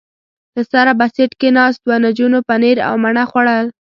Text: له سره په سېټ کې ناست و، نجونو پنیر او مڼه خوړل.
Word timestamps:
له 0.55 0.61
سره 0.71 0.91
په 0.99 1.05
سېټ 1.13 1.31
کې 1.39 1.49
ناست 1.57 1.81
و، 1.85 1.89
نجونو 2.05 2.39
پنیر 2.47 2.77
او 2.87 2.93
مڼه 3.03 3.23
خوړل. 3.29 3.65